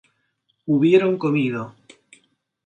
[0.65, 1.75] hubieron comido